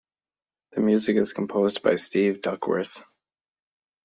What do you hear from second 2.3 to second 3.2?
Duckworth.